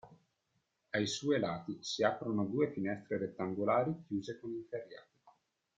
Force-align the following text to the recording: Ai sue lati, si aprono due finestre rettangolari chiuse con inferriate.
Ai 0.89 1.05
sue 1.05 1.37
lati, 1.37 1.77
si 1.83 2.03
aprono 2.03 2.43
due 2.45 2.71
finestre 2.71 3.19
rettangolari 3.19 3.93
chiuse 4.07 4.39
con 4.39 4.49
inferriate. 4.51 5.19